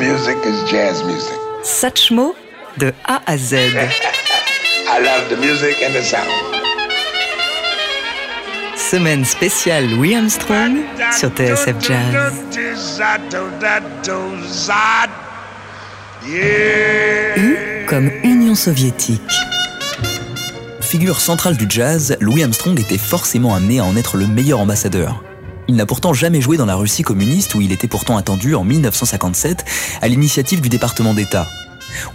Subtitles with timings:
[0.00, 1.38] music is jazz music.
[1.62, 2.34] Satchmo
[2.78, 3.52] de A à Z.
[4.88, 6.26] I love the music and the sound.
[8.78, 10.78] Semaine spéciale Louis Armstrong
[11.12, 12.32] sur TSF Jazz.
[17.36, 19.20] U comme Union soviétique.
[20.80, 25.22] Figure centrale du jazz, Louis Armstrong était forcément amené à en être le meilleur ambassadeur.
[25.70, 28.64] Il n'a pourtant jamais joué dans la Russie communiste où il était pourtant attendu en
[28.64, 29.64] 1957
[30.02, 31.46] à l'initiative du département d'État.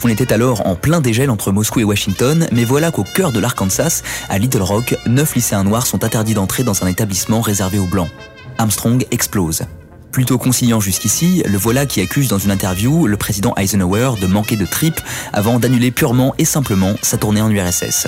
[0.03, 3.39] On était alors en plein dégel entre Moscou et Washington, mais voilà qu'au cœur de
[3.39, 7.85] l'Arkansas, à Little Rock, neuf lycéens noirs sont interdits d'entrer dans un établissement réservé aux
[7.85, 8.09] blancs.
[8.57, 9.63] Armstrong explose.
[10.11, 14.57] Plutôt conciliant jusqu'ici, le voilà qui accuse dans une interview le président Eisenhower de manquer
[14.57, 14.99] de tripes
[15.31, 18.07] avant d'annuler purement et simplement sa tournée en URSS.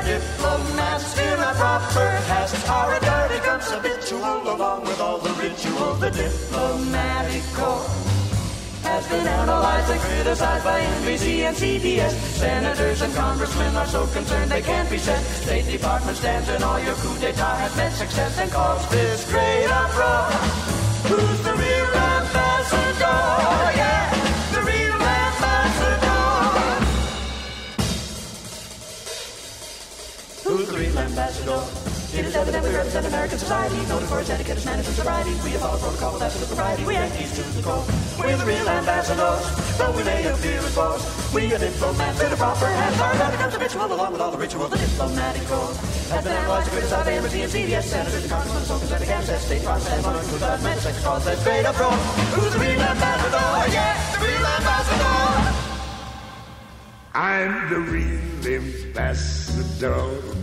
[0.00, 2.70] Are diplomats in a proper task.
[2.70, 7.84] Our authority comes habitual along with all the ritual, the diplomatic corps
[8.82, 12.12] has been analyzed and criticized by NBC and CBS.
[12.40, 15.22] Senators and congressmen are so concerned they can't be sent.
[15.44, 19.68] State Department stands and all your coup d'etat has met success and caused this great
[19.68, 20.30] uproar.
[21.12, 21.99] Who's the real
[31.00, 31.90] ambassador?
[32.10, 35.30] It is evident we represent American society, noted for its etiquette, its manners, and sobriety.
[35.46, 36.84] We have followed protocol with absolute propriety.
[36.84, 37.84] We Yankees to the core.
[38.18, 39.46] We're the real ambassadors,
[39.78, 41.06] though we may appear as boss.
[41.32, 43.00] We are diplomats with a proper hands.
[43.00, 45.70] Our God becomes habitual, along with all the ritual, the diplomatic corps.
[46.10, 49.40] Has been analyzed to criticize AMC and CBS, senators and congressmen, so concerned against that
[49.40, 51.96] state process, on who does make sex cause that straight up wrong.
[52.34, 53.38] Who's the real ambassador?
[53.70, 55.14] Yeah, the real ambassador.
[57.14, 58.18] I'm the real
[58.50, 60.40] ambassador.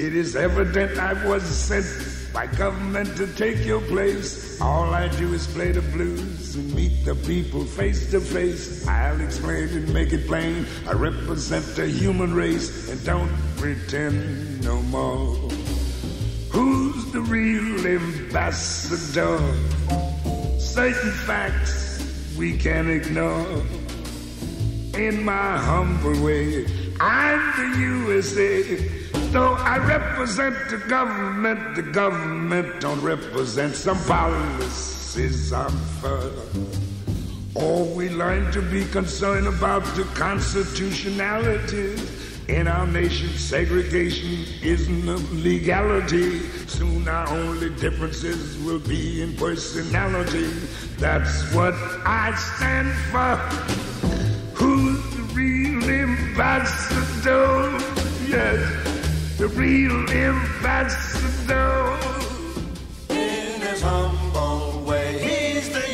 [0.00, 4.58] It is evident I was sent by government to take your place.
[4.58, 8.88] All I do is play the blues and meet the people face to face.
[8.88, 10.66] I'll explain and make it plain.
[10.88, 15.36] I represent the human race and don't pretend no more.
[16.48, 19.38] Who's the real ambassador?
[20.58, 23.62] Certain facts we can ignore.
[24.94, 26.64] In my humble way,
[26.98, 28.99] I'm the USA.
[29.12, 36.32] Though I represent the government, the government don't represent some policies I'm for.
[37.56, 41.96] Oh, we learn to be concerned about the constitutionality.
[42.48, 46.40] In our nation, segregation isn't a legality.
[46.66, 50.48] Soon our only differences will be in personality.
[50.98, 53.36] That's what I stand for.
[54.56, 57.70] Who's the real ambassador?
[58.26, 58.89] Yes
[59.40, 61.96] the real ambassador.
[63.08, 65.86] In his humble way, he's the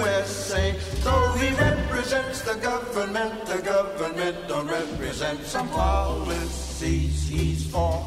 [0.00, 0.74] USA.
[1.04, 8.02] Though he represents the government, the government don't represent some policies he's for.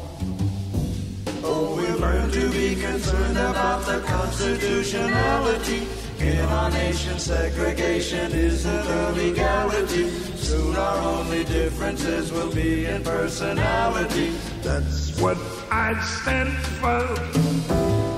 [1.44, 5.86] Oh, we learn to be concerned about the constitutionality.
[6.18, 10.10] In our nation, segregation isn't a legality.
[10.34, 14.32] Soon our only differences will be in personality.
[14.62, 15.38] That's what
[15.70, 17.00] I stand for.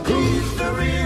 [0.09, 1.02] Who's the real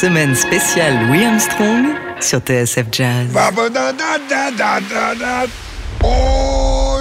[0.00, 1.86] Semaine spéciale Louis Armstrong
[2.20, 3.26] sur TSF Jazz.
[6.04, 6.98] Oh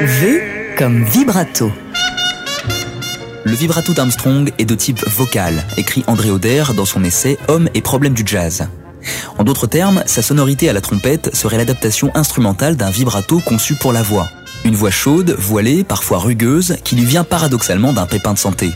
[0.00, 0.42] V
[0.78, 1.72] comme vibrato.
[3.42, 7.80] Le vibrato d'Armstrong est de type vocal, écrit André Oder dans son essai Homme et
[7.80, 8.68] problèmes du jazz.
[9.38, 13.92] En d'autres termes, sa sonorité à la trompette serait l'adaptation instrumentale d'un vibrato conçu pour
[13.92, 14.28] la voix.
[14.64, 18.70] Une voix chaude, voilée, parfois rugueuse, qui lui vient paradoxalement d'un pépin de santé.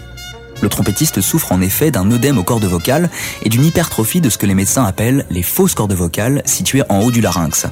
[0.61, 3.11] Le trompettiste souffre en effet d'un œdème aux cordes vocales
[3.43, 7.01] et d'une hypertrophie de ce que les médecins appellent les fausses cordes vocales situées en
[7.01, 7.67] haut du larynx.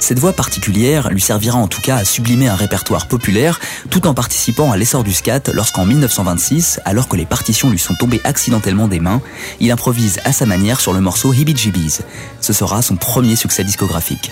[0.00, 3.58] Cette voix particulière lui servira en tout cas à sublimer un répertoire populaire
[3.88, 7.94] tout en participant à l'essor du scat lorsqu'en 1926, alors que les partitions lui sont
[7.94, 9.22] tombées accidentellement des mains,
[9.60, 12.00] il improvise à sa manière sur le morceau Hibby Jibbies.
[12.42, 14.30] Ce sera son premier succès discographique.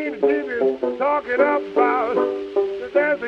[0.00, 3.20] green people talking about the dance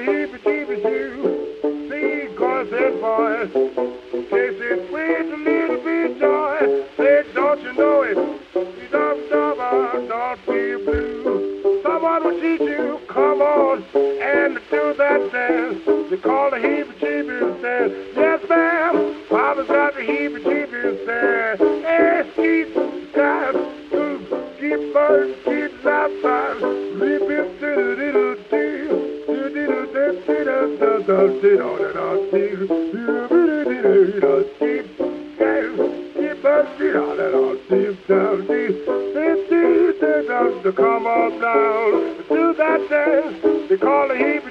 [42.28, 44.41] Do that dance, They call it heat.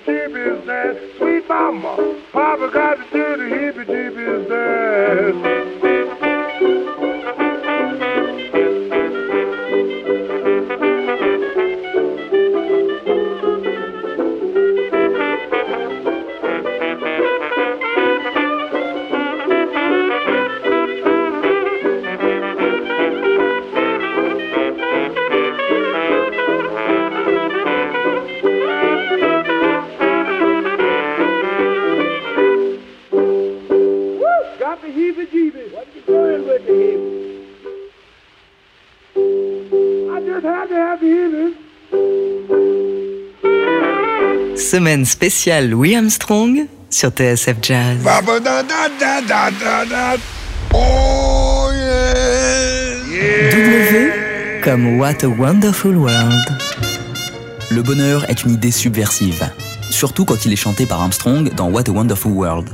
[44.55, 47.97] Semaine spéciale Louis Armstrong sur TSF Jazz.
[53.51, 54.11] W
[54.63, 56.45] comme What a Wonderful World.
[57.71, 59.49] Le bonheur est une idée subversive,
[59.89, 62.69] surtout quand il est chanté par Armstrong dans What a Wonderful World.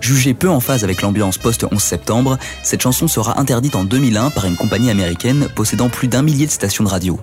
[0.00, 4.46] Jugée peu en phase avec l'ambiance post-11 septembre, cette chanson sera interdite en 2001 par
[4.46, 7.20] une compagnie américaine possédant plus d'un millier de stations de radio.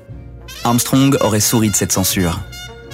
[0.63, 2.39] Armstrong aurait souri de cette censure.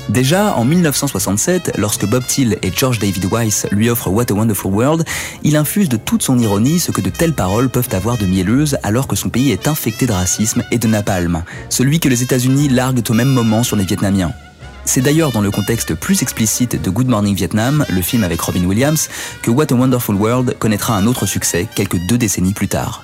[0.10, 4.74] Déjà, en 1967, lorsque Bob Thiel et George David Weiss lui offrent What a Wonderful
[4.74, 5.06] World,
[5.44, 8.78] il infuse de toute son ironie ce que de telles paroles peuvent avoir de mielleuse
[8.84, 12.68] alors que son pays est infecté de racisme et de napalm, celui que les États-Unis
[12.68, 14.34] larguent au même moment sur les Vietnamiens.
[14.86, 18.66] C'est d'ailleurs dans le contexte plus explicite de Good Morning Vietnam, le film avec Robin
[18.66, 19.10] Williams,
[19.42, 23.04] que What a Wonderful World connaîtra un autre succès quelques deux décennies plus tard.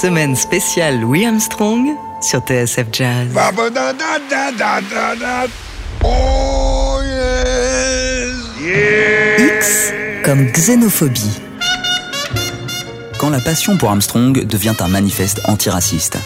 [0.00, 1.90] Semaine spéciale Louis Armstrong
[2.22, 3.28] sur TSF Jazz.
[6.02, 8.30] Oh yes,
[8.62, 9.58] yeah.
[9.58, 9.92] X
[10.24, 11.42] comme xénophobie.
[13.18, 16.16] Quand la passion pour Armstrong devient un manifeste antiraciste.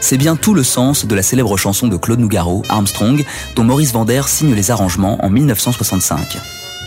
[0.00, 3.22] C'est bien tout le sens de la célèbre chanson de Claude Nougaro, Armstrong,
[3.56, 6.38] dont Maurice Vander signe les arrangements en 1965.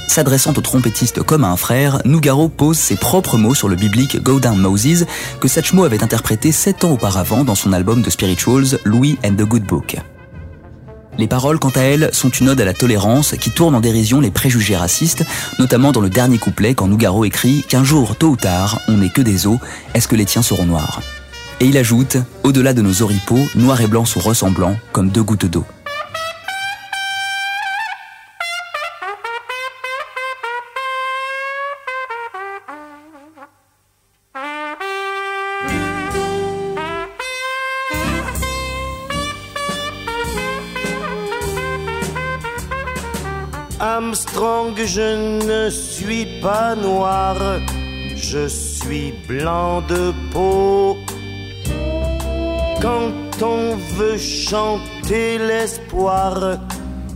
[0.07, 4.21] S'adressant au trompettiste comme à un frère, Nougaro pose ses propres mots sur le biblique
[4.21, 5.05] Go Down Moses
[5.39, 9.43] que Satchmo avait interprété sept ans auparavant dans son album de spirituals Louis and the
[9.43, 9.97] Good Book.
[11.17, 14.19] Les paroles, quant à elles, sont une ode à la tolérance qui tourne en dérision
[14.19, 15.23] les préjugés racistes,
[15.59, 19.09] notamment dans le dernier couplet quand Nougaro écrit qu'un jour, tôt ou tard, on n'est
[19.09, 19.57] que des os,
[19.93, 21.01] est-ce que les tiens seront noirs?
[21.61, 25.45] Et il ajoute, au-delà de nos oripeaux, noir et blanc sont ressemblants, comme deux gouttes
[25.45, 25.63] d'eau.
[43.79, 47.35] Armstrong, je ne suis pas noir,
[48.15, 50.97] je suis blanc de peau.
[52.81, 56.57] Quand on veut chanter l'espoir,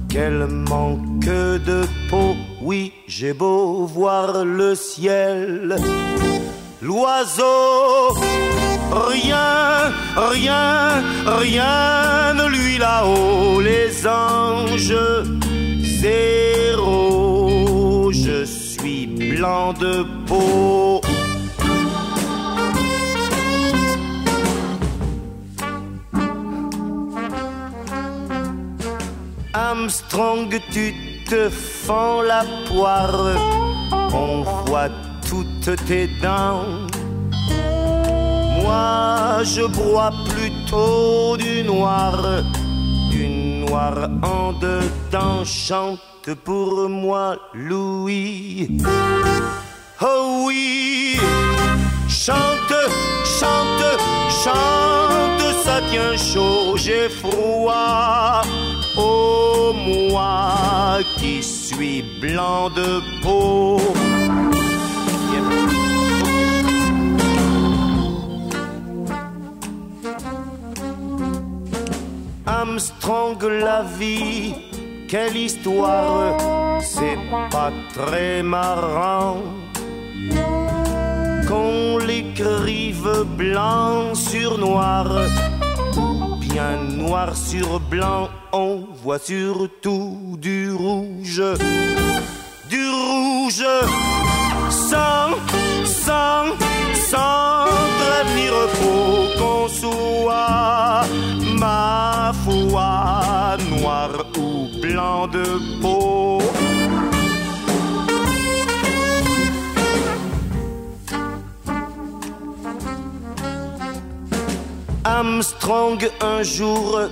[0.10, 2.36] quel manque de peau.
[2.62, 5.78] Oui, j'ai beau voir le ciel,
[6.82, 8.13] l'oiseau,
[8.92, 14.94] rien, rien, rien ne lui là-haut, les anges
[16.01, 16.91] zéro,
[18.12, 21.01] je suis blanc de peau.
[29.53, 30.94] Armstrong, tu
[31.29, 33.36] te fends la poire,
[34.13, 34.91] on voit
[35.29, 36.63] toutes tes dents.
[38.62, 42.13] Moi, je broie plutôt du noir
[43.70, 45.44] noir en dedans.
[45.46, 48.82] Chante pour moi, Louis.
[50.02, 51.18] Oh oui,
[52.08, 52.80] chante,
[53.40, 53.90] chante,
[54.44, 58.42] chante, ça tient chaud, j'ai froid.
[58.98, 63.78] Oh moi qui suis blanc de peau.
[72.62, 74.54] Armstrong, la vie,
[75.08, 76.36] quelle histoire,
[76.82, 77.18] c'est
[77.50, 79.38] pas très marrant.
[81.48, 85.06] Qu'on l'écrive blanc sur noir,
[86.42, 91.42] bien noir sur blanc, on voit surtout du rouge,
[92.70, 93.66] du rouge,
[94.70, 95.32] sans,
[95.86, 96.44] sans,
[97.10, 97.68] sans
[98.00, 101.06] prévenir, faut qu'on soit
[101.60, 105.46] ma foi, noir ou blanc de
[105.82, 106.39] peau.
[115.04, 117.10] Armstrong, un jour,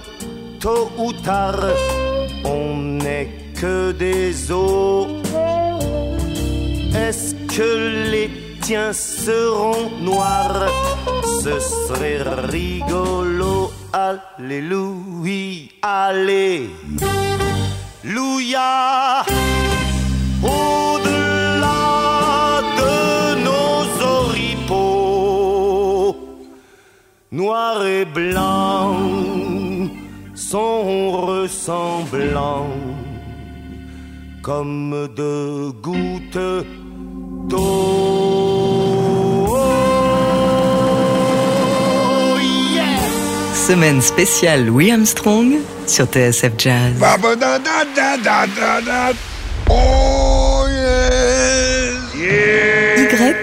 [0.61, 1.63] tôt ou tard,
[2.45, 5.07] on n'est que des os.
[6.95, 8.29] Est-ce que les
[8.61, 10.67] tiens seront noirs?
[11.43, 16.69] Ce serait rigolo Alléluia, Alléluia.
[20.43, 21.81] Au-delà
[22.77, 22.93] de
[23.47, 23.81] nos
[24.19, 25.25] oripeaux,
[27.31, 28.97] noir et blanc
[30.35, 32.69] sont ressemblants
[34.43, 36.37] comme deux gouttes
[37.49, 38.46] d'eau.
[43.67, 45.57] Semaine spéciale Louis Armstrong
[45.87, 46.93] sur TSF Jazz.
[49.69, 50.63] Oh.
[52.15, 53.35] Y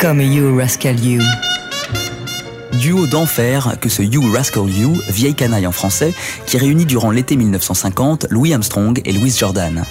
[0.00, 1.22] comme You Rascal You.
[2.80, 6.14] Duo d'enfer que ce You Rascal You, vieille canaille en français,
[6.46, 9.84] qui réunit durant l'été 1950 Louis Armstrong et Louis Jordan.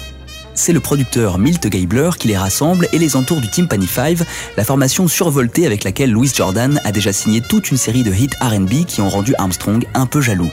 [0.62, 4.18] C'est le producteur Milt Gabler qui les rassemble et les entoure du Timpani 5,
[4.58, 8.28] la formation survoltée avec laquelle Louis Jordan a déjà signé toute une série de hits
[8.42, 10.50] R&B qui ont rendu Armstrong un peu jaloux.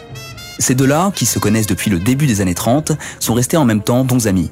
[0.59, 3.81] Ces deux-là, qui se connaissent depuis le début des années 30, sont restés en même
[3.81, 4.49] temps bons amis.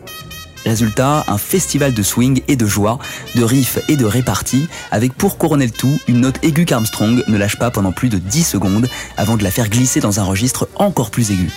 [0.66, 3.00] Résultat, un festival de swing et de joie,
[3.36, 7.38] de riffs et de réparties, avec pour couronner le tout, une note aiguë qu'Armstrong ne
[7.38, 10.68] lâche pas pendant plus de 10 secondes avant de la faire glisser dans un registre
[10.76, 11.50] encore plus aigu.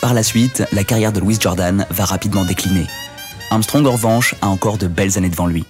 [0.00, 2.86] Par la suite, la carrière de Louis Jordan va rapidement décliner.
[3.50, 5.64] Armstrong, en revanche, a encore de belles années devant lui.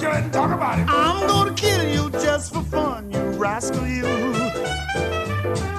[0.00, 0.86] About him, Talk about him.
[0.88, 4.06] I'm gonna kill you just for fun, you rascal you.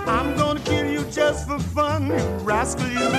[0.06, 3.10] I'm gonna kill you just for fun, you rascal you.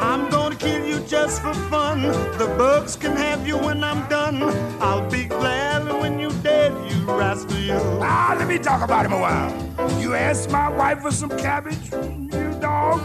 [0.00, 2.02] I'm gonna kill you just for fun.
[2.36, 4.42] The bugs can have you when I'm done.
[4.82, 7.80] I'll be glad when you're dead, you rascal you.
[8.02, 9.50] Ah, let me talk about him a while.
[9.98, 13.00] You asked my wife for some cabbage, you dog.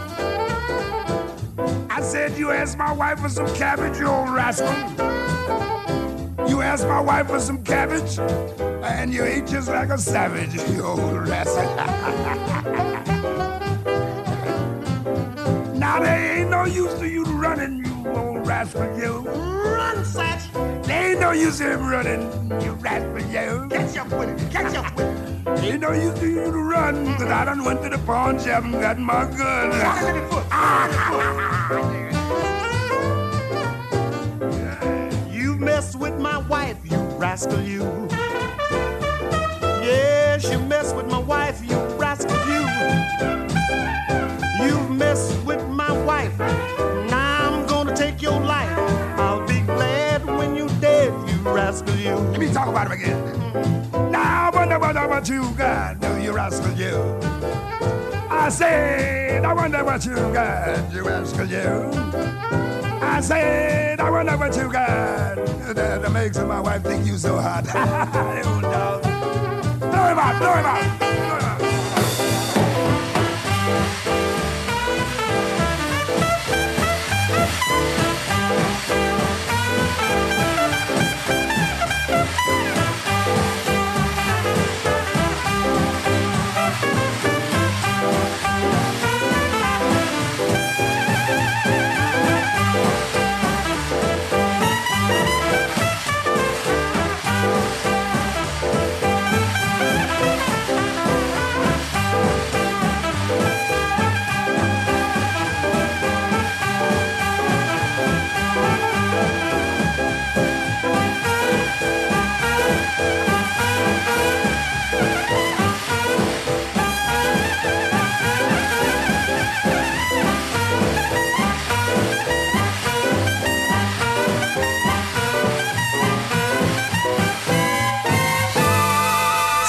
[1.88, 5.77] I said you asked my wife for some cabbage, you old rascal.
[6.48, 10.82] You asked my wife for some cabbage, and you ate just like a savage, you
[10.82, 11.62] old rascal.
[15.78, 19.18] now there ain't no use to you running, you old rascal, you.
[19.18, 20.50] Run, Satch!
[20.86, 22.22] There ain't no use to him running,
[22.62, 23.68] you rascal, you.
[23.68, 24.50] Catch up with it!
[24.50, 25.64] Catch up with it!
[25.64, 28.64] Ain't no use to you to run, cause I done went to the pawn shop
[28.64, 29.68] and got my gun.
[35.98, 37.82] with my wife, you rascal, you.
[39.82, 42.62] Yes, you mess with my wife, you rascal, you.
[44.64, 46.38] You mess with my wife.
[46.38, 48.76] Now I'm gonna take your life.
[49.18, 52.14] I'll be glad when you're dead, you rascal, you.
[52.14, 54.12] Let me talk about him again.
[54.12, 57.18] Now, I wonder what, what you got, do you rascal you?
[58.30, 62.87] I said, I wonder what you got, you rascal you.
[63.18, 65.34] I said, I wonder what you got
[65.74, 67.66] that, makes my wife think you so hot.
[67.66, 71.07] out, blow him out, blow him out.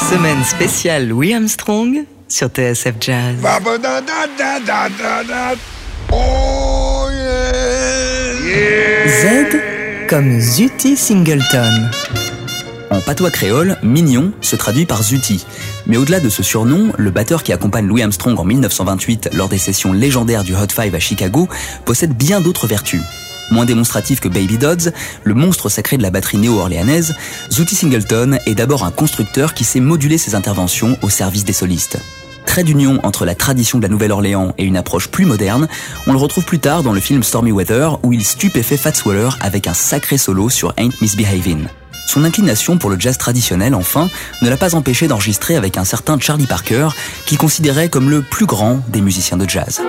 [0.10, 3.36] Semaine spéciale Louis Armstrong sur TSF Jazz.
[6.12, 9.08] Oh yeah.
[9.08, 9.58] Z
[10.10, 11.92] comme Zuti Singleton.
[12.90, 15.46] En patois créole, Mignon se traduit par Zuti.
[15.86, 19.60] Mais au-delà de ce surnom, le batteur qui accompagne Louis Armstrong en 1928 lors des
[19.60, 21.48] sessions légendaires du Hot Five à Chicago
[21.86, 23.02] possède bien d'autres vertus.
[23.52, 24.92] Moins démonstratif que Baby Dodds,
[25.24, 27.16] le monstre sacré de la batterie néo-orléanaise,
[27.52, 32.00] Zuti Singleton est d'abord un constructeur qui sait moduler ses interventions au service des solistes.
[32.46, 35.68] Trait d'union entre la tradition de la Nouvelle-Orléans et une approche plus moderne,
[36.08, 39.30] on le retrouve plus tard dans le film Stormy Weather où il stupéfait Fats Waller
[39.40, 41.68] avec un sacré solo sur Ain't Misbehavin'.
[42.08, 44.10] Son inclination pour le jazz traditionnel, enfin,
[44.42, 46.88] ne l'a pas empêché d'enregistrer avec un certain Charlie Parker,
[47.28, 49.80] qu'il considérait comme le plus grand des musiciens de jazz.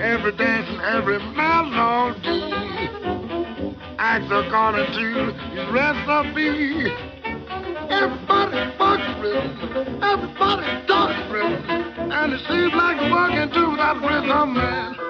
[0.00, 2.52] Every dance and every melody
[3.98, 6.90] acts according to his recipe.
[7.88, 11.64] Everybody fucks rhythm, everybody talks rhythm,
[12.12, 15.07] and it seems like we're working to that rhythm, man.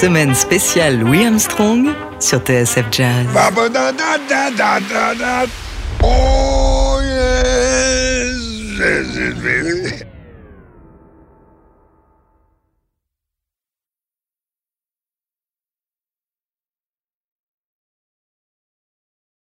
[0.00, 3.26] Semaine spéciale Louis Armstrong sur TSF Jazz.
[6.02, 8.34] Oh yes.